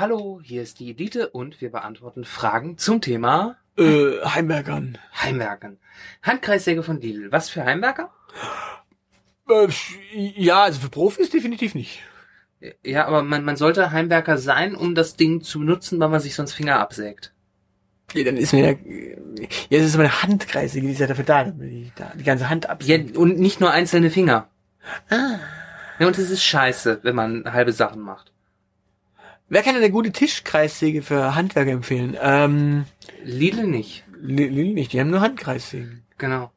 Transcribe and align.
Hallo, 0.00 0.40
hier 0.42 0.62
ist 0.62 0.80
die 0.80 0.92
Elite 0.92 1.28
und 1.28 1.60
wir 1.60 1.70
beantworten 1.70 2.24
Fragen 2.24 2.78
zum 2.78 3.02
Thema 3.02 3.58
Äh, 3.76 4.12
Heimwerkern. 4.24 4.96
Heimwerkern. 5.14 5.76
Handkreissäge 6.22 6.82
von 6.82 7.02
Lidl. 7.02 7.30
Was 7.32 7.50
für 7.50 7.66
Heimwerker? 7.66 8.10
Äh, 9.50 9.68
ja, 10.14 10.62
also 10.62 10.80
für 10.80 10.88
Profis 10.88 11.28
definitiv 11.28 11.74
nicht. 11.74 12.00
Ja, 12.82 13.08
aber 13.08 13.22
man, 13.22 13.44
man 13.44 13.56
sollte 13.56 13.90
Heimwerker 13.90 14.38
sein, 14.38 14.74
um 14.74 14.94
das 14.94 15.16
Ding 15.16 15.42
zu 15.42 15.60
nutzen, 15.60 16.00
weil 16.00 16.08
man 16.08 16.20
sich 16.20 16.34
sonst 16.34 16.54
Finger 16.54 16.80
absägt. 16.80 17.34
Ja, 18.14 18.24
dann 18.24 18.38
ist 18.38 18.54
mir 18.54 18.70
ja, 18.70 18.78
ja, 19.68 19.80
das 19.80 19.88
ist 19.88 19.98
meine 19.98 20.22
Handkreise, 20.22 20.80
die 20.80 20.92
ist 20.92 21.00
ja 21.00 21.08
dafür 21.08 21.24
da, 21.24 21.44
damit 21.44 21.72
ich 21.72 21.92
da 21.94 22.10
die 22.18 22.24
ganze 22.24 22.48
Hand 22.48 22.70
ab. 22.70 22.82
Ja, 22.84 22.96
und 23.16 23.38
nicht 23.38 23.60
nur 23.60 23.70
einzelne 23.70 24.08
Finger. 24.08 24.48
Ah. 25.10 25.40
Ja, 25.98 26.06
und 26.06 26.16
es 26.16 26.30
ist 26.30 26.42
scheiße, 26.42 27.00
wenn 27.02 27.14
man 27.14 27.52
halbe 27.52 27.72
Sachen 27.72 28.00
macht. 28.00 28.32
Wer 29.52 29.62
kann 29.64 29.74
eine 29.74 29.90
gute 29.90 30.12
Tischkreissäge 30.12 31.02
für 31.02 31.34
Handwerker 31.34 31.72
empfehlen? 31.72 32.16
Ähm, 32.22 32.84
Lidl 33.24 33.66
nicht. 33.66 34.04
Lidl 34.22 34.72
nicht, 34.74 34.92
die 34.92 35.00
haben 35.00 35.10
nur 35.10 35.20
Handkreissägen. 35.20 36.04
Genau. 36.18 36.52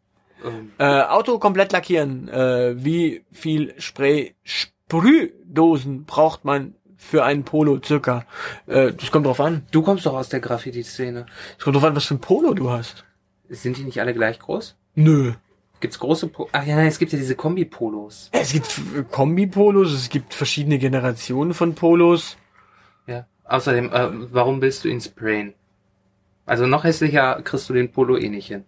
Ähm, 0.46 0.72
Äh, 0.78 1.02
Auto 1.02 1.40
komplett 1.40 1.72
lackieren. 1.72 2.28
Äh, 2.30 2.76
wie 2.86 3.26
viel 3.32 3.74
Spray, 3.80 4.36
Sprühdosen 4.44 6.06
braucht 6.06 6.46
man 6.46 6.76
für 6.96 7.24
einen 7.24 7.44
Polo 7.44 7.80
circa? 7.84 8.28
Äh, 8.68 8.94
das 8.94 9.10
kommt 9.10 9.26
drauf 9.26 9.40
an. 9.40 9.66
du 9.72 9.82
kommst 9.82 10.06
doch 10.06 10.14
aus 10.14 10.30
der 10.30 10.40
Graffiti-Szene. 10.40 11.26
Das 11.56 11.64
kommt 11.64 11.76
drauf 11.76 11.84
an, 11.86 11.96
was 11.96 12.06
für 12.06 12.14
ein 12.14 12.22
Polo 12.22 12.54
du 12.54 12.70
hast. 12.70 13.06
Sind 13.50 13.78
die 13.78 13.84
nicht 13.86 14.00
alle 14.02 14.14
gleich 14.14 14.38
groß? 14.38 14.76
Nö. 14.94 15.34
Gibt's 15.80 15.98
große 15.98 16.28
po 16.28 16.48
Ach 16.52 16.66
ja, 16.66 16.76
nein, 16.76 16.88
es 16.88 17.00
gibt 17.00 17.12
ja 17.12 17.18
diese 17.18 17.36
Kombi-Polos. 17.36 18.30
Es 18.32 18.54
gibt 18.54 18.80
Kombi-Polos, 19.12 19.92
es 19.92 20.10
gibt 20.10 20.34
verschiedene 20.36 20.78
Generationen 20.78 21.56
von 21.56 21.74
Polos. 21.76 22.38
Außerdem, 23.54 23.94
äh, 23.94 24.10
warum 24.34 24.64
willst 24.64 24.84
du 24.84 24.90
ihn 24.90 25.00
sprayen? 25.00 25.54
Also 26.48 26.66
noch 26.66 26.86
hässlicher 26.86 27.40
kriegst 27.44 27.70
du 27.70 27.74
den 27.74 27.92
Polo 27.92 28.18
eh 28.18 28.28
nicht 28.30 28.48
hin. 28.48 28.66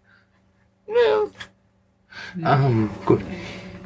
Ja. 2.37 2.53
Ähm, 2.53 2.91
gut. 3.03 3.21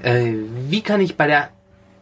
Äh, 0.04 0.34
wie 0.68 0.82
kann 0.82 1.00
ich 1.00 1.16
bei 1.16 1.28
der 1.28 1.52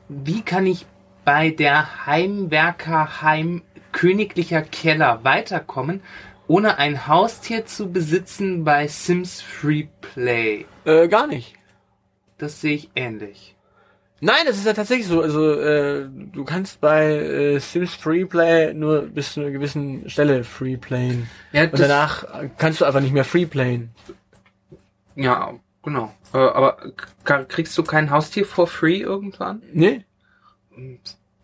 wie 0.09 0.41
kann 0.41 0.65
ich 0.65 0.87
bei 1.25 1.51
der 1.51 2.07
Heimwerkerheim 2.07 3.61
Königlicher 3.91 4.63
Keller 4.63 5.23
weiterkommen, 5.23 6.01
ohne 6.47 6.79
ein 6.79 7.05
Haustier 7.05 7.67
zu 7.67 7.91
besitzen 7.91 8.63
bei 8.63 8.87
Sims 8.87 9.43
Free 9.43 9.89
Play? 10.01 10.65
Äh, 10.85 11.07
gar 11.07 11.27
nicht. 11.27 11.53
Das 12.39 12.61
sehe 12.61 12.73
ich 12.73 12.89
ähnlich. 12.95 13.56
Nein, 14.19 14.45
das 14.47 14.57
ist 14.57 14.65
ja 14.65 14.73
tatsächlich 14.73 15.07
so. 15.07 15.21
Also 15.21 15.53
äh, 15.53 16.07
du 16.09 16.43
kannst 16.43 16.81
bei 16.81 17.05
äh, 17.05 17.59
Sims 17.59 17.93
Freeplay 17.93 18.73
nur 18.73 19.03
bis 19.03 19.33
zu 19.33 19.41
einer 19.41 19.51
gewissen 19.51 20.09
Stelle 20.09 20.43
freeplayen. 20.43 21.29
Ja, 21.51 21.63
Und 21.65 21.79
danach 21.79 22.25
kannst 22.57 22.81
du 22.81 22.85
einfach 22.85 23.01
nicht 23.01 23.13
mehr 23.13 23.25
freeplayen. 23.25 23.91
ja, 25.15 25.53
genau. 25.83 26.13
Äh, 26.33 26.37
aber 26.37 26.77
kriegst 27.23 27.77
du 27.77 27.83
kein 27.83 28.09
Haustier 28.09 28.45
for 28.45 28.67
free 28.67 29.01
irgendwann? 29.01 29.61
Nee? 29.71 30.03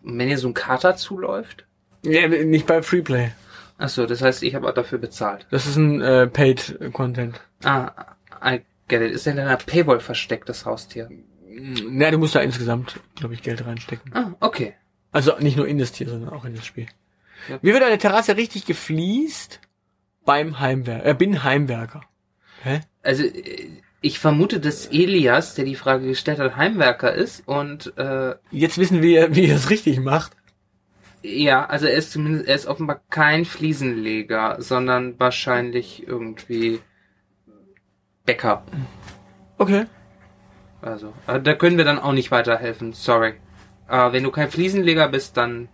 Wenn 0.02 0.28
dir 0.30 0.38
so 0.38 0.48
ein 0.48 0.54
Kater 0.54 0.96
zuläuft? 0.96 1.66
Ja, 2.04 2.28
nicht 2.28 2.66
bei 2.66 2.82
Freeplay. 2.82 3.32
Achso, 3.78 4.06
das 4.06 4.22
heißt, 4.22 4.44
ich 4.44 4.56
habe 4.56 4.68
auch 4.68 4.74
dafür 4.74 4.98
bezahlt. 4.98 5.48
Das 5.50 5.66
ist 5.66 5.78
ein 5.78 6.02
äh, 6.02 6.28
Paid 6.28 6.78
Content. 6.92 7.40
Ah, 7.64 7.92
I 8.44 8.62
get 8.88 9.02
it. 9.02 9.12
Ist 9.12 9.26
in 9.28 9.38
deiner 9.38 9.58
Paywall 9.58 10.00
versteckt, 10.00 10.50
das 10.50 10.66
Haustier? 10.66 11.10
Na, 11.56 12.09
du 12.12 12.18
musst 12.18 12.36
da 12.36 12.40
insgesamt, 12.42 13.00
glaube 13.16 13.34
ich, 13.34 13.42
Geld 13.44 13.66
reinstecken. 13.66 14.12
Ah, 14.14 14.32
okay. 14.40 14.73
Also 15.12 15.38
nicht 15.40 15.58
nur 15.58 15.68
in 15.68 15.78
das 15.78 15.92
Tier, 15.92 16.09
sondern 16.09 16.30
auch 16.34 16.46
in 16.46 16.56
das 16.56 16.66
Spiel. 16.66 16.88
Ja. 17.50 17.59
Wie 17.62 17.73
wird 17.73 17.84
eine 17.84 17.98
Terrasse 17.98 18.36
richtig 18.38 18.66
gefliest? 18.66 19.59
Beim 20.26 20.59
Heimwerker. 20.59 21.06
Äh, 21.06 21.14
bin 21.14 21.44
Heimwerker. 21.44 22.02
Hä? 22.64 22.80
Also, 23.04 23.24
äh, 23.24 23.68
ich 24.02 24.20
vermute, 24.20 24.59
dass 24.59 24.88
Elias, 24.88 25.53
der 25.56 25.66
die 25.66 25.75
Frage 25.75 26.08
gestellt 26.08 26.40
hat, 26.40 26.56
Heimwerker 26.56 27.14
ist 27.14 27.47
und, 27.47 27.96
äh, 27.97 28.35
Jetzt 28.52 28.78
wissen 28.78 29.02
wir, 29.02 29.35
wie 29.35 29.46
er 29.47 29.56
es 29.58 29.70
richtig 29.70 30.00
macht. 30.00 30.31
ja, 31.22 31.66
also 31.66 31.85
er 31.85 31.96
ist 31.96 32.12
zumindest, 32.12 32.47
er 32.47 32.56
ist 32.56 32.66
offenbar 32.66 33.02
kein 33.09 33.46
Fliesenleger, 33.46 34.58
sondern 34.59 35.20
wahrscheinlich 35.20 36.06
irgendwie 36.08 36.80
Bäcker. 38.25 38.64
Okay. 39.58 39.85
Also, 40.84 41.14
äh, 41.28 41.40
da 41.40 41.54
können 41.54 41.78
wir 41.78 41.86
dann 41.86 41.98
auch 42.00 42.12
nicht 42.12 42.30
weiterhelfen, 42.32 42.94
sorry. 42.94 43.34
Äh, 43.90 44.12
wenn 44.12 44.24
du 44.24 44.32
kein 44.32 44.50
Fliesenleger 44.52 45.08
bist, 45.08 45.38
dann 45.38 45.70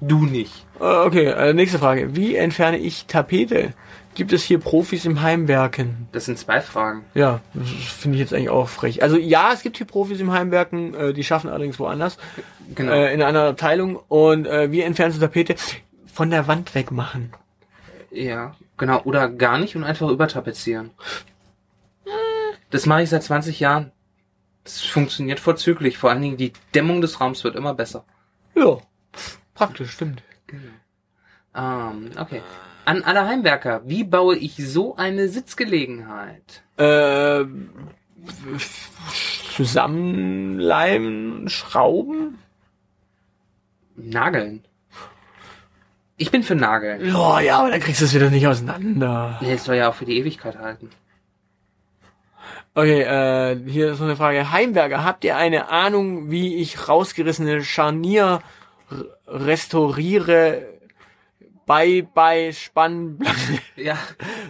du 0.00 0.24
nicht. 0.26 0.66
Äh, 0.80 0.84
Okay, 0.84 1.26
äh, 1.26 1.52
nächste 1.52 1.78
Frage. 1.78 2.16
Wie 2.16 2.34
entferne 2.36 2.78
ich 2.78 3.06
Tapete? 3.06 3.74
Gibt 4.14 4.32
es 4.32 4.42
hier 4.44 4.58
Profis 4.58 5.04
im 5.04 5.20
Heimwerken? 5.20 6.08
Das 6.12 6.24
sind 6.24 6.38
zwei 6.38 6.62
Fragen. 6.62 7.04
Ja, 7.12 7.40
das 7.52 7.68
finde 7.68 8.16
ich 8.16 8.20
jetzt 8.22 8.32
eigentlich 8.32 8.48
auch 8.48 8.66
frech. 8.68 9.02
Also 9.02 9.18
ja, 9.18 9.50
es 9.52 9.60
gibt 9.62 9.76
hier 9.76 9.86
Profis 9.86 10.20
im 10.20 10.32
Heimwerken, 10.32 10.94
äh, 10.94 11.12
die 11.12 11.22
schaffen 11.22 11.50
allerdings 11.50 11.78
woanders, 11.78 12.16
Genau. 12.74 12.92
äh, 12.92 13.12
in 13.12 13.20
einer 13.22 13.42
Abteilung. 13.48 13.96
Und 14.08 14.46
äh, 14.46 14.72
wie 14.72 14.80
entfernst 14.80 15.18
du 15.18 15.20
Tapete? 15.20 15.54
Von 16.10 16.30
der 16.30 16.48
Wand 16.48 16.74
wegmachen. 16.74 17.34
Ja, 18.10 18.56
genau. 18.78 19.02
Oder 19.02 19.28
gar 19.28 19.58
nicht 19.58 19.76
und 19.76 19.84
einfach 19.84 20.08
übertapezieren. 20.08 20.90
Das 22.70 22.86
mache 22.86 23.02
ich 23.02 23.10
seit 23.10 23.22
20 23.22 23.60
Jahren. 23.60 23.92
Das 24.66 24.82
funktioniert 24.82 25.38
vorzüglich. 25.38 25.96
Vor 25.96 26.10
allen 26.10 26.22
Dingen 26.22 26.36
die 26.36 26.52
Dämmung 26.74 27.00
des 27.00 27.20
Raums 27.20 27.44
wird 27.44 27.54
immer 27.54 27.72
besser. 27.72 28.04
Ja, 28.56 28.78
praktisch, 29.54 29.92
stimmt. 29.92 30.24
Ähm, 31.54 32.10
okay. 32.18 32.42
An 32.84 33.04
alle 33.04 33.26
Heimwerker, 33.26 33.82
wie 33.86 34.02
baue 34.02 34.36
ich 34.36 34.56
so 34.56 34.96
eine 34.96 35.28
Sitzgelegenheit? 35.28 36.64
Äh, 36.78 37.44
zusammenleimen, 39.54 41.48
schrauben? 41.48 42.38
Nageln. 43.94 44.64
Ich 46.16 46.32
bin 46.32 46.42
für 46.42 46.56
Nageln. 46.56 47.06
Ja, 47.06 47.38
ja, 47.38 47.60
aber 47.60 47.70
dann 47.70 47.78
kriegst 47.78 48.00
du 48.00 48.04
es 48.06 48.14
wieder 48.14 48.30
nicht 48.30 48.48
auseinander. 48.48 49.38
Nee, 49.40 49.52
es 49.52 49.62
soll 49.64 49.76
ja 49.76 49.90
auch 49.90 49.94
für 49.94 50.06
die 50.06 50.18
Ewigkeit 50.18 50.58
halten. 50.58 50.90
Okay, 52.76 53.00
äh, 53.04 53.58
hier 53.66 53.92
ist 53.92 54.00
noch 54.00 54.06
eine 54.06 54.16
Frage. 54.16 54.52
Heimwerker, 54.52 55.02
habt 55.02 55.24
ihr 55.24 55.34
eine 55.38 55.70
Ahnung, 55.70 56.30
wie 56.30 56.56
ich 56.56 56.88
rausgerissene 56.90 57.64
Scharnier 57.64 58.42
restauriere 59.26 60.66
bei, 61.64 62.06
bei 62.14 62.52
Spannplatte? 62.52 63.34
Ja, 63.76 63.98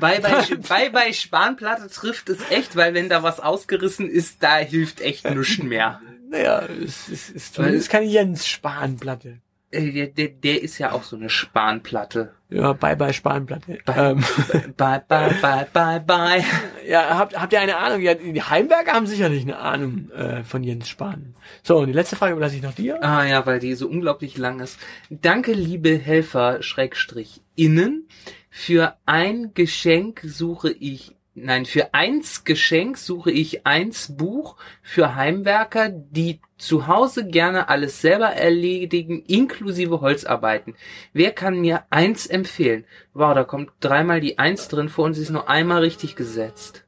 bei, 0.00 0.18
bei, 0.18 0.44
bei, 0.68 0.88
bei 0.88 1.12
Spanplatte 1.12 1.88
trifft 1.88 2.28
es 2.28 2.38
echt, 2.50 2.74
weil 2.74 2.94
wenn 2.94 3.08
da 3.08 3.22
was 3.22 3.38
ausgerissen 3.38 4.10
ist, 4.10 4.42
da 4.42 4.56
hilft 4.56 5.00
echt 5.00 5.28
nichts 5.30 5.58
mehr. 5.62 6.00
Naja, 6.28 6.62
es 6.84 7.08
ist, 7.08 7.30
ist 7.30 7.54
zumindest 7.54 7.90
keine 7.90 8.06
Jens 8.06 8.44
Spanplatte. 8.48 9.38
Äh, 9.70 9.92
Der, 9.92 10.06
der, 10.08 10.28
der 10.30 10.62
ist 10.62 10.78
ja 10.78 10.90
auch 10.90 11.04
so 11.04 11.14
eine 11.14 11.30
Spanplatte. 11.30 12.34
Ja, 12.48 12.72
bye 12.74 12.94
bye 12.94 13.12
Spanplatte. 13.12 13.78
Ähm, 13.88 14.22
Bye, 14.76 15.02
bye, 15.08 15.34
bye, 15.42 15.66
bye, 15.72 16.00
bye. 16.00 16.44
ja, 16.86 17.18
habt, 17.18 17.36
habt 17.36 17.52
ihr 17.52 17.60
eine 17.60 17.76
Ahnung? 17.76 18.00
Ja, 18.00 18.14
die 18.14 18.40
Heimwerker 18.40 18.92
haben 18.92 19.08
sicherlich 19.08 19.42
eine 19.42 19.58
Ahnung 19.58 20.10
äh, 20.12 20.44
von 20.44 20.62
Jens 20.62 20.88
Spahn. 20.88 21.34
So, 21.64 21.78
und 21.78 21.88
die 21.88 21.92
letzte 21.92 22.14
Frage 22.14 22.34
überlasse 22.34 22.54
ich 22.56 22.62
noch 22.62 22.74
dir. 22.74 23.02
Ah 23.02 23.24
ja, 23.24 23.44
weil 23.46 23.58
die 23.58 23.74
so 23.74 23.88
unglaublich 23.88 24.38
lang 24.38 24.60
ist. 24.60 24.78
Danke, 25.10 25.52
liebe 25.54 25.96
Helfer, 25.98 26.62
Schrägstrich, 26.62 27.40
innen. 27.56 28.06
Für 28.48 28.96
ein 29.06 29.50
Geschenk 29.54 30.20
suche 30.24 30.70
ich, 30.70 31.15
nein, 31.36 31.66
für 31.66 31.94
eins 31.94 32.44
Geschenk 32.44 32.98
suche 32.98 33.30
ich 33.30 33.66
eins 33.66 34.16
Buch 34.16 34.56
für 34.82 35.14
Heimwerker, 35.14 35.90
die 35.90 36.40
zu 36.58 36.86
Hause 36.86 37.26
gerne 37.26 37.68
alles 37.68 38.00
selber 38.00 38.28
erledigen, 38.28 39.22
inklusive 39.22 40.00
Holzarbeiten. 40.00 40.74
Wer 41.12 41.32
kann 41.32 41.60
mir 41.60 41.84
eins 41.90 42.26
empfehlen? 42.26 42.84
Wow, 43.12 43.34
da 43.34 43.44
kommt 43.44 43.70
dreimal 43.80 44.20
die 44.20 44.38
Eins 44.38 44.68
drin 44.68 44.88
vor 44.88 45.04
und 45.04 45.14
sie 45.14 45.22
ist 45.22 45.30
nur 45.30 45.48
einmal 45.48 45.82
richtig 45.82 46.16
gesetzt. 46.16 46.84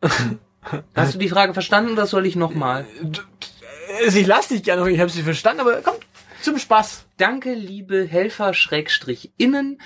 Hast 0.94 1.14
du 1.14 1.18
die 1.18 1.28
Frage 1.28 1.52
verstanden 1.52 1.92
oder 1.92 2.06
soll 2.06 2.26
ich 2.26 2.36
nochmal? 2.36 2.86
Ich 4.06 4.26
lasse 4.26 4.54
dich 4.54 4.62
gerne 4.62 4.82
noch, 4.82 4.88
ich 4.88 5.00
habe 5.00 5.10
sie 5.10 5.22
verstanden, 5.22 5.60
aber 5.60 5.80
komm, 5.82 5.94
zum 6.42 6.58
Spaß. 6.58 7.04
Danke, 7.16 7.54
liebe 7.54 8.04
Helfer 8.04 8.54
Schrägstrich 8.54 9.32
innen. 9.36 9.80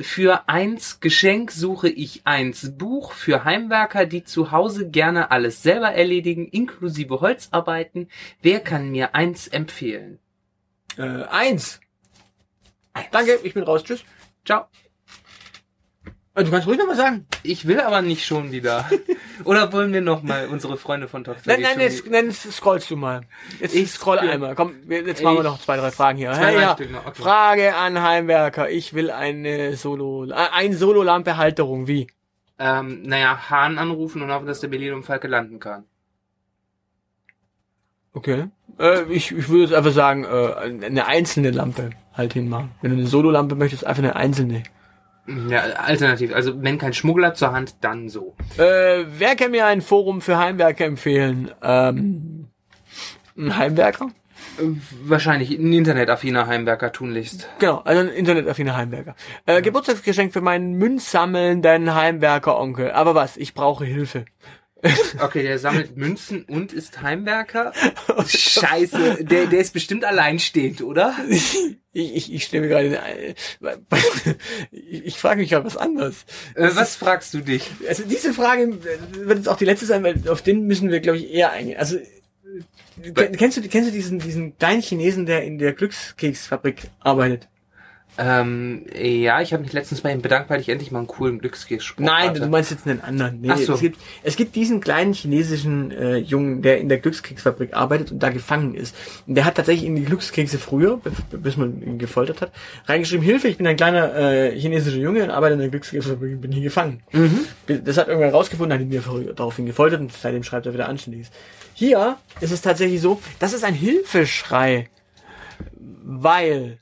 Für 0.00 0.48
eins 0.48 1.00
Geschenk 1.00 1.50
suche 1.50 1.88
ich 1.88 2.22
eins 2.24 2.76
Buch 2.76 3.12
für 3.12 3.44
Heimwerker, 3.44 4.06
die 4.06 4.24
zu 4.24 4.50
Hause 4.50 4.90
gerne 4.90 5.30
alles 5.30 5.62
selber 5.62 5.92
erledigen, 5.92 6.46
inklusive 6.46 7.20
Holzarbeiten. 7.20 8.08
Wer 8.40 8.60
kann 8.60 8.90
mir 8.90 9.14
eins 9.14 9.48
empfehlen? 9.48 10.18
Äh, 10.96 11.24
eins. 11.24 11.80
Danke, 13.12 13.38
ich 13.42 13.54
bin 13.54 13.62
raus. 13.62 13.84
Tschüss. 13.84 14.04
Ciao. 14.44 14.66
Äh, 16.38 16.44
Du 16.44 16.50
kannst 16.50 16.66
ruhig 16.66 16.78
noch 16.78 16.86
mal 16.86 16.96
sagen. 16.96 17.26
Ich 17.42 17.66
will 17.66 17.80
aber 17.80 18.02
nicht 18.02 18.24
schon 18.24 18.52
wieder. 18.52 18.88
Oder 19.44 19.72
wollen 19.72 19.92
wir 19.92 20.00
noch 20.00 20.22
mal 20.22 20.48
unsere 20.48 20.76
Freunde 20.76 21.08
von 21.08 21.24
Tochter 21.24 21.42
Nein, 21.46 21.62
nein, 21.62 21.80
jetzt, 21.80 22.08
nein, 22.10 22.26
jetzt 22.26 22.52
scrollst 22.52 22.90
du 22.90 22.96
mal. 22.96 23.22
Jetzt 23.60 23.74
Ich 23.74 23.90
scroll 23.90 24.18
einmal. 24.18 24.54
Komm, 24.54 24.74
jetzt 24.88 25.22
machen 25.22 25.38
wir 25.38 25.42
noch 25.42 25.60
zwei, 25.60 25.76
drei 25.76 25.90
Fragen 25.90 26.18
hier. 26.18 26.32
Zwei, 26.32 26.54
ja. 26.54 26.76
Noch, 26.90 27.06
okay. 27.06 27.22
Frage 27.22 27.74
an 27.76 28.02
Heimwerker. 28.02 28.70
Ich 28.70 28.94
will 28.94 29.10
eine 29.10 29.76
Solo, 29.76 30.26
äh, 30.26 30.34
ein 30.52 30.74
Solo-Lampe-Halterung. 30.74 31.86
Wie? 31.86 32.08
Ähm, 32.58 33.02
naja, 33.02 33.50
Hahn 33.50 33.78
anrufen 33.78 34.22
und 34.22 34.30
hoffen, 34.32 34.46
dass 34.46 34.60
der 34.60 34.68
Berlin 34.68 34.94
um 34.94 35.02
Falke 35.04 35.28
landen 35.28 35.60
kann. 35.60 35.84
Okay. 38.12 38.48
Äh, 38.78 39.04
ich, 39.12 39.30
ich 39.32 39.48
würde 39.48 39.64
jetzt 39.64 39.74
einfach 39.74 39.92
sagen, 39.92 40.24
äh, 40.24 40.86
eine 40.86 41.06
einzelne 41.06 41.50
Lampe 41.50 41.90
halt 42.14 42.32
hinmachen. 42.32 42.72
Wenn 42.82 42.90
du 42.92 42.96
eine 42.96 43.06
Solo-Lampe 43.06 43.54
möchtest, 43.54 43.86
einfach 43.86 44.02
eine 44.02 44.16
einzelne. 44.16 44.64
Ja, 45.48 45.60
alternativ. 45.60 46.34
Also 46.34 46.62
wenn 46.62 46.78
kein 46.78 46.94
Schmuggler 46.94 47.34
zur 47.34 47.52
Hand, 47.52 47.76
dann 47.82 48.08
so. 48.08 48.34
Äh, 48.56 49.04
wer 49.18 49.36
kann 49.36 49.50
mir 49.50 49.66
ein 49.66 49.82
Forum 49.82 50.20
für 50.20 50.38
Heimwerker 50.38 50.86
empfehlen? 50.86 51.50
Ähm, 51.62 52.48
ein 53.36 53.56
Heimwerker? 53.56 54.08
Wahrscheinlich 55.04 55.50
ein 55.50 55.72
internetaffiner 55.72 56.46
Heimwerker 56.46 56.90
tunlichst. 56.92 57.48
Genau, 57.58 57.78
also 57.84 58.00
ein 58.00 58.08
internetaffiner 58.08 58.76
Heimwerker. 58.76 59.14
Äh, 59.46 59.62
Geburtstagsgeschenk 59.62 60.32
für 60.32 60.40
meinen 60.40 60.74
münzsammelnden 60.74 61.94
Heimwerker-Onkel. 61.94 62.90
Aber 62.90 63.14
was? 63.14 63.36
Ich 63.36 63.54
brauche 63.54 63.84
Hilfe. 63.84 64.24
Okay, 65.20 65.42
der 65.42 65.58
sammelt 65.58 65.96
Münzen 65.96 66.44
und 66.44 66.72
ist 66.72 67.02
Heimwerker. 67.02 67.72
Scheiße, 68.26 69.24
der, 69.24 69.46
der 69.46 69.60
ist 69.60 69.72
bestimmt 69.72 70.04
alleinstehend, 70.04 70.82
oder? 70.82 71.16
ich 71.28 71.68
ich, 71.92 72.32
ich 72.32 72.44
stelle 72.44 72.62
mir 72.62 72.68
gerade, 72.68 73.34
ich, 74.70 75.00
ich 75.04 75.18
frage 75.18 75.40
mich 75.40 75.50
gerade 75.50 75.66
was 75.66 75.76
anderes. 75.76 76.24
Äh, 76.54 76.70
was 76.74 76.94
fragst 76.94 77.34
du 77.34 77.40
dich? 77.40 77.64
Also 77.88 78.04
diese 78.04 78.32
Frage 78.32 78.62
äh, 78.62 79.26
wird 79.26 79.38
jetzt 79.38 79.48
auch 79.48 79.56
die 79.56 79.64
letzte 79.64 79.86
sein, 79.86 80.04
weil 80.04 80.28
auf 80.28 80.42
den 80.42 80.66
müssen 80.66 80.90
wir, 80.90 81.00
glaube 81.00 81.18
ich, 81.18 81.32
eher 81.32 81.50
eingehen. 81.50 81.78
Also 81.78 81.96
äh, 81.96 83.10
ken- 83.14 83.36
kennst 83.36 83.56
du 83.56 83.62
kennst 83.62 83.88
du 83.88 83.92
diesen 83.92 84.20
diesen 84.20 84.56
kleinen 84.58 84.82
Chinesen, 84.82 85.26
der 85.26 85.42
in 85.44 85.58
der 85.58 85.72
Glückskeksfabrik 85.72 86.90
arbeitet? 87.00 87.48
Ähm, 88.20 88.86
ja, 89.00 89.40
ich 89.40 89.52
habe 89.52 89.62
mich 89.62 89.72
letztens 89.72 90.00
bei 90.00 90.12
ihm 90.12 90.22
bedankt, 90.22 90.50
weil 90.50 90.60
ich 90.60 90.68
endlich 90.68 90.90
mal 90.90 90.98
einen 90.98 91.06
coolen 91.06 91.38
Glücksspruch 91.38 91.78
Nein, 91.98 92.30
hatte. 92.30 92.40
du 92.40 92.46
meinst 92.48 92.70
jetzt 92.72 92.86
einen 92.86 93.00
anderen. 93.00 93.40
Nee, 93.40 93.50
Ach 93.52 93.58
so. 93.58 93.74
es, 93.74 93.80
gibt, 93.80 93.98
es 94.24 94.34
gibt 94.36 94.56
diesen 94.56 94.80
kleinen 94.80 95.12
chinesischen 95.12 95.92
äh, 95.92 96.16
Jungen, 96.16 96.60
der 96.62 96.78
in 96.80 96.88
der 96.88 96.98
Glückskeksfabrik 96.98 97.74
arbeitet 97.74 98.10
und 98.10 98.20
da 98.20 98.30
gefangen 98.30 98.74
ist. 98.74 98.96
Und 99.26 99.36
der 99.36 99.44
hat 99.44 99.54
tatsächlich 99.54 99.86
in 99.86 99.94
die 99.94 100.04
Glückskekse 100.04 100.58
früher, 100.58 101.00
bis 101.30 101.56
man 101.56 101.80
ihn 101.80 101.98
gefoltert 101.98 102.40
hat, 102.42 102.52
reingeschrieben, 102.86 103.24
Hilfe, 103.24 103.46
ich 103.46 103.56
bin 103.56 103.66
ein 103.68 103.76
kleiner 103.76 104.14
äh, 104.16 104.58
chinesischer 104.58 104.96
Junge 104.98 105.22
und 105.22 105.30
arbeite 105.30 105.54
in 105.54 105.60
der 105.60 105.68
Glückskeksfabrik 105.68 106.32
und 106.32 106.40
bin 106.40 106.50
hier 106.50 106.62
gefangen. 106.62 107.02
Mhm. 107.12 107.40
Das 107.84 107.98
hat 107.98 108.08
irgendwann 108.08 108.30
rausgefunden, 108.30 108.72
hat 108.76 108.84
ihn 108.84 109.00
verrü- 109.00 109.32
daraufhin 109.32 109.66
gefoltert 109.66 110.00
und 110.00 110.12
seitdem 110.12 110.42
schreibt 110.42 110.66
er 110.66 110.74
wieder 110.74 110.88
Anständiges. 110.88 111.30
Hier 111.74 112.16
ist 112.40 112.50
es 112.50 112.62
tatsächlich 112.62 113.00
so, 113.00 113.20
das 113.38 113.52
ist 113.52 113.62
ein 113.62 113.74
Hilfeschrei, 113.74 114.88
weil 116.02 116.80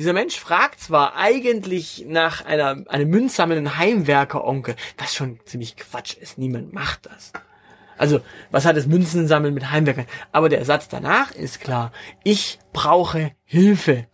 dieser 0.00 0.14
Mensch 0.14 0.38
fragt 0.40 0.80
zwar 0.80 1.14
eigentlich 1.14 2.06
nach 2.08 2.42
einer, 2.46 2.84
einem 2.88 3.10
münzsammelnden 3.10 3.76
Heimwerker-Onkel, 3.76 4.74
was 4.96 5.14
schon 5.14 5.40
ziemlich 5.44 5.76
Quatsch 5.76 6.16
ist. 6.16 6.38
Niemand 6.38 6.72
macht 6.72 7.04
das. 7.04 7.34
Also, 7.98 8.22
was 8.50 8.64
hat 8.64 8.78
das 8.78 8.86
Münzensammeln 8.86 9.52
mit 9.52 9.70
Heimwerkern? 9.70 10.06
Aber 10.32 10.48
der 10.48 10.64
Satz 10.64 10.88
danach 10.88 11.32
ist 11.32 11.60
klar. 11.60 11.92
Ich 12.24 12.60
brauche 12.72 13.32
Hilfe. 13.44 14.06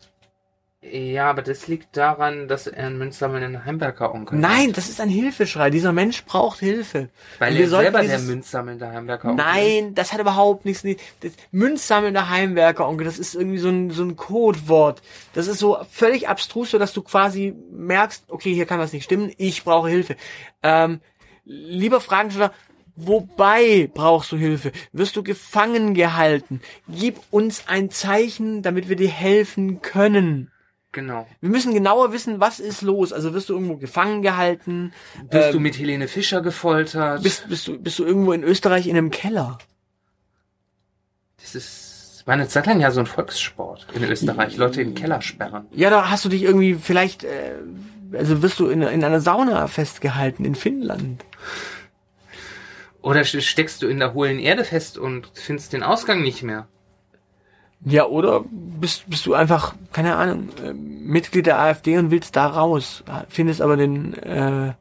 Ja, 0.92 1.30
aber 1.30 1.42
das 1.42 1.66
liegt 1.68 1.96
daran, 1.96 2.48
dass 2.48 2.66
er 2.66 2.86
einen 2.86 2.98
münzsammelnden 2.98 3.64
Heimwerker-Onkel 3.64 4.38
Nein, 4.38 4.68
hat. 4.68 4.76
das 4.76 4.88
ist 4.88 5.00
ein 5.00 5.08
Hilfeschrei. 5.08 5.70
Dieser 5.70 5.92
Mensch 5.92 6.24
braucht 6.24 6.60
Hilfe. 6.60 7.08
Weil 7.38 7.52
Und 7.52 7.58
wir 7.58 7.64
er 7.64 7.70
selber 7.70 8.00
dieses- 8.02 8.24
der 8.24 8.34
münzsammelnde 8.34 8.88
Heimwerker-Onkel 8.92 9.44
ist. 9.44 9.52
Nein, 9.54 9.94
das 9.94 10.12
hat 10.12 10.20
überhaupt 10.20 10.64
nichts. 10.64 10.82
Das 11.20 11.32
Münzsammelnder 11.50 12.28
Heimwerker-Onkel, 12.30 13.04
das 13.04 13.18
ist 13.18 13.34
irgendwie 13.34 13.58
so 13.58 13.68
ein, 13.68 13.90
so 13.90 14.04
ein 14.04 14.16
Codewort. 14.16 15.02
Das 15.32 15.46
ist 15.48 15.58
so 15.58 15.78
völlig 15.90 16.28
abstrus, 16.28 16.70
so 16.70 16.78
dass 16.78 16.92
du 16.92 17.02
quasi 17.02 17.54
merkst, 17.72 18.24
okay, 18.28 18.54
hier 18.54 18.66
kann 18.66 18.78
was 18.78 18.92
nicht 18.92 19.04
stimmen, 19.04 19.32
ich 19.38 19.64
brauche 19.64 19.88
Hilfe. 19.88 20.14
Ähm, 20.62 21.00
lieber 21.44 22.00
Fragensteller, 22.00 22.52
wobei 22.94 23.90
brauchst 23.92 24.32
du 24.32 24.36
Hilfe? 24.36 24.72
Wirst 24.92 25.16
du 25.16 25.22
gefangen 25.22 25.94
gehalten? 25.94 26.60
Gib 26.88 27.16
uns 27.30 27.64
ein 27.66 27.90
Zeichen, 27.90 28.62
damit 28.62 28.88
wir 28.88 28.96
dir 28.96 29.08
helfen 29.10 29.82
können. 29.82 30.50
Genau. 30.92 31.26
Wir 31.40 31.50
müssen 31.50 31.74
genauer 31.74 32.12
wissen, 32.12 32.40
was 32.40 32.58
ist 32.58 32.80
los. 32.82 33.12
Also 33.12 33.34
wirst 33.34 33.48
du 33.50 33.54
irgendwo 33.54 33.76
gefangen 33.76 34.22
gehalten? 34.22 34.92
Bist 35.30 35.46
Ähm, 35.48 35.52
du 35.52 35.60
mit 35.60 35.78
Helene 35.78 36.08
Fischer 36.08 36.40
gefoltert? 36.40 37.22
Bist, 37.22 37.48
bist, 37.48 37.68
du, 37.68 37.78
bist 37.78 37.98
du 37.98 38.04
irgendwo 38.04 38.32
in 38.32 38.42
Österreich 38.42 38.86
in 38.86 38.96
einem 38.96 39.10
Keller? 39.10 39.58
das 41.38 41.54
ist, 41.54 42.22
war 42.26 42.34
eine 42.34 42.48
Zeit 42.48 42.66
lang 42.66 42.80
ja 42.80 42.90
so 42.90 42.98
ein 43.00 43.06
Volkssport 43.06 43.86
in 43.94 44.02
Österreich. 44.04 44.56
Leute 44.56 44.82
in 44.82 44.94
Keller 44.94 45.20
sperren. 45.22 45.66
Ja, 45.70 45.90
da 45.90 46.10
hast 46.10 46.24
du 46.24 46.28
dich 46.28 46.42
irgendwie 46.42 46.74
vielleicht, 46.74 47.22
äh, 47.24 47.52
also 48.12 48.42
wirst 48.42 48.58
du 48.58 48.66
in, 48.68 48.82
in 48.82 49.04
einer 49.04 49.20
Sauna 49.20 49.66
festgehalten 49.68 50.44
in 50.44 50.54
Finnland. 50.54 51.24
Oder 53.02 53.20
st- 53.20 53.42
steckst 53.42 53.82
du 53.82 53.86
in 53.86 53.98
der 54.00 54.14
hohlen 54.14 54.38
Erde 54.40 54.64
fest 54.64 54.98
und 54.98 55.30
findest 55.34 55.72
den 55.72 55.82
Ausgang 55.84 56.22
nicht 56.22 56.42
mehr? 56.42 56.66
Ja, 57.88 58.06
oder 58.06 58.44
bist, 58.50 59.08
bist 59.08 59.24
du 59.26 59.34
einfach, 59.34 59.76
keine 59.92 60.16
Ahnung, 60.16 60.48
äh, 60.62 60.72
Mitglied 60.72 61.46
der 61.46 61.60
AfD 61.60 61.96
und 61.98 62.10
willst 62.10 62.34
da 62.34 62.48
raus, 62.48 63.04
findest 63.28 63.62
aber 63.62 63.76
den, 63.76 64.14
äh, 64.14 64.74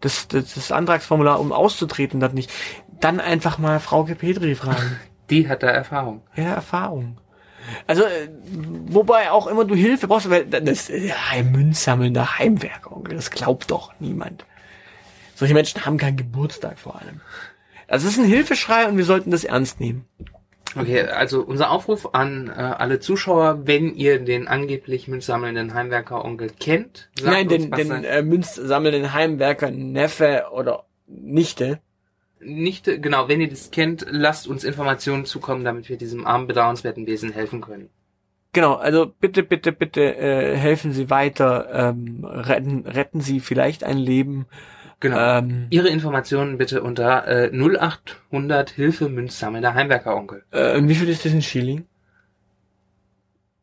das, 0.00 0.28
das, 0.28 0.54
das 0.54 0.70
Antragsformular, 0.70 1.40
um 1.40 1.50
auszutreten, 1.50 2.20
das 2.20 2.32
nicht. 2.34 2.52
Dann 3.00 3.18
einfach 3.18 3.58
mal 3.58 3.80
Frauke 3.80 4.14
Petri 4.14 4.54
fragen. 4.54 4.96
Die 5.30 5.48
hat 5.48 5.64
da 5.64 5.68
Erfahrung. 5.68 6.22
Ja, 6.36 6.54
Erfahrung. 6.54 7.18
Also, 7.88 8.04
äh, 8.04 8.28
wobei 8.86 9.32
auch 9.32 9.48
immer 9.48 9.64
du 9.64 9.74
Hilfe 9.74 10.06
brauchst, 10.06 10.30
weil 10.30 10.46
das 10.46 10.88
ein 11.32 11.50
münzsammelnder 11.50 12.38
Heimwerker, 12.38 12.96
Onkel, 12.96 13.16
das 13.16 13.32
glaubt 13.32 13.72
doch 13.72 13.92
niemand. 13.98 14.44
Solche 15.34 15.54
Menschen 15.54 15.84
haben 15.84 15.96
keinen 15.96 16.16
Geburtstag 16.16 16.78
vor 16.78 17.00
allem. 17.00 17.20
Also 17.88 18.06
es 18.06 18.14
ist 18.14 18.20
ein 18.20 18.28
Hilfeschrei 18.28 18.86
und 18.86 18.96
wir 18.96 19.04
sollten 19.04 19.32
das 19.32 19.42
ernst 19.42 19.80
nehmen. 19.80 20.04
Okay, 20.76 21.02
also 21.02 21.42
unser 21.42 21.70
Aufruf 21.70 22.14
an 22.14 22.48
äh, 22.48 22.52
alle 22.52 22.98
Zuschauer, 23.00 23.66
wenn 23.66 23.94
ihr 23.94 24.18
den 24.20 24.48
angeblich 24.48 25.08
münzsammelnden 25.08 25.74
Heimwerker-Onkel 25.74 26.50
kennt, 26.58 27.10
sagt 27.18 27.32
Nein, 27.32 27.48
den, 27.48 27.70
den 27.70 28.04
äh, 28.04 28.22
münzsammelnden 28.22 29.12
Heimwerker, 29.12 29.70
Neffe 29.70 30.44
oder 30.52 30.84
Nichte. 31.06 31.80
nicht, 32.40 32.86
genau, 33.02 33.28
wenn 33.28 33.40
ihr 33.40 33.48
das 33.48 33.70
kennt, 33.70 34.06
lasst 34.10 34.46
uns 34.46 34.64
Informationen 34.64 35.24
zukommen, 35.24 35.64
damit 35.64 35.88
wir 35.88 35.96
diesem 35.96 36.26
armen, 36.26 36.46
bedauernswerten 36.46 37.06
Wesen 37.06 37.32
helfen 37.32 37.60
können. 37.60 37.90
Genau, 38.54 38.74
also 38.74 39.06
bitte, 39.06 39.42
bitte, 39.42 39.72
bitte 39.72 40.14
äh, 40.14 40.56
helfen 40.56 40.92
Sie 40.92 41.08
weiter, 41.08 41.68
ähm, 41.72 42.24
retten, 42.24 42.86
retten 42.86 43.20
Sie 43.22 43.40
vielleicht 43.40 43.82
ein 43.82 43.96
Leben. 43.96 44.46
Genau. 45.02 45.18
Ähm, 45.18 45.66
Ihre 45.70 45.88
Informationen 45.88 46.58
bitte 46.58 46.80
unter 46.82 47.26
äh, 47.26 47.50
0800 47.52 48.70
Hilfe 48.70 49.08
Münzsammelnder 49.08 49.74
Heimwerker-Onkel. 49.74 50.44
äh, 50.52 50.78
und 50.78 50.88
wie 50.88 50.94
viel 50.94 51.08
ist 51.08 51.24
das 51.24 51.32
in 51.32 51.42
Schilling? 51.42 51.86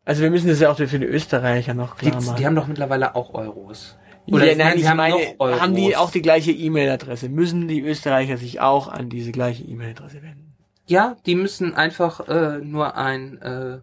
Also 0.04 0.22
wir 0.22 0.32
müssen 0.32 0.50
das 0.50 0.60
ja 0.60 0.70
auch 0.70 0.76
für 0.76 1.00
die 1.00 1.06
Österreicher 1.06 1.74
noch 1.74 1.96
klar 1.96 2.12
Gibt's, 2.12 2.28
machen. 2.28 2.38
die 2.38 2.46
haben 2.46 2.56
doch 2.56 2.68
mittlerweile 2.68 3.16
auch 3.16 3.34
Euros. 3.34 3.98
ja, 4.26 4.34
Oder 4.36 4.46
nein, 4.48 4.58
nein, 4.58 4.78
die 4.78 4.90
haben 4.90 4.98
meine, 4.98 5.16
haben 5.40 5.76
die 5.76 5.96
auch 5.96 6.12
die 6.12 6.22
gleiche 6.22 6.52
E-Mail-Adresse? 6.52 7.30
Müssen 7.30 7.70
die 7.70 7.80
Österreicher 7.82 8.36
sich 8.36 8.60
auch 8.60 8.90
an 8.90 9.10
diese 9.10 9.32
gleiche 9.32 9.64
E-Mail-Adresse 9.64 10.22
wenden? 10.22 10.56
Ja, 10.88 11.16
die 11.26 11.36
müssen 11.36 11.74
einfach 11.74 12.28
äh, 12.28 12.58
nur 12.58 12.98
ein, 12.98 13.42
äh, 13.42 13.78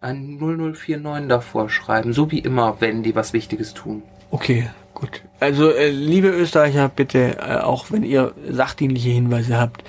ein 0.00 0.38
0049 0.38 1.28
davor 1.28 1.68
schreiben. 1.68 2.14
So 2.14 2.30
wie 2.30 2.38
immer, 2.38 2.80
wenn 2.80 3.02
die 3.02 3.14
was 3.14 3.34
Wichtiges 3.34 3.74
tun. 3.74 4.02
Okay, 4.30 4.68
gut. 4.94 5.22
Also, 5.40 5.70
äh, 5.70 5.88
liebe 5.90 6.28
Österreicher, 6.28 6.88
bitte, 6.88 7.38
äh, 7.38 7.58
auch 7.58 7.90
wenn 7.90 8.02
ihr 8.02 8.34
sachdienliche 8.48 9.10
Hinweise 9.10 9.58
habt, 9.58 9.84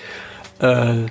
äh, 0.61 1.05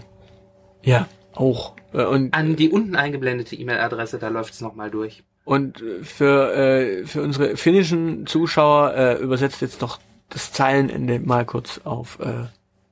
ja, 0.82 1.06
auch. 1.34 1.74
Äh, 1.92 2.04
und 2.04 2.32
An 2.34 2.56
die 2.56 2.70
unten 2.70 2.96
eingeblendete 2.96 3.56
E-Mail-Adresse, 3.56 4.18
da 4.18 4.28
läuft's 4.28 4.60
noch 4.60 4.70
nochmal 4.70 4.90
durch. 4.90 5.24
und 5.44 5.82
äh, 5.82 6.04
für, 6.04 6.54
äh, 6.54 7.06
für 7.06 7.22
unsere 7.22 7.56
finnischen 7.56 8.26
Zuschauer 8.26 8.94
äh, 8.94 9.14
übersetzt 9.22 9.60
jetzt 9.62 9.82
doch 9.82 9.98
das 10.28 10.52
Zeilenende 10.52 11.20
mal 11.20 11.44
kurz 11.46 11.80
auf 11.84 12.18
äh, 12.20 12.44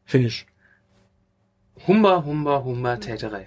Finnisch. 0.07 0.47
Humba, 1.87 2.25
humba, 2.25 2.62
humba, 2.64 2.97
tätere. 2.97 3.47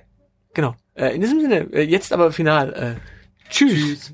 Genau. 0.54 0.76
Äh, 0.94 1.16
in 1.16 1.22
diesem 1.22 1.40
Sinne, 1.42 1.68
äh, 1.74 1.82
jetzt 1.84 2.14
aber 2.14 2.32
final. 2.32 2.74
Äh, 2.74 3.50
tschüss. 3.50 3.72
Tschüss. 3.74 4.14